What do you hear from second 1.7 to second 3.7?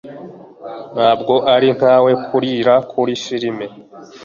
nkawe kurira kuri firime.